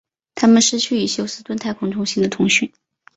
[0.33, 2.73] 他们失去与休斯顿太空中心的通讯。